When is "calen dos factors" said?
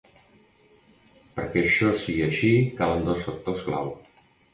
2.79-3.63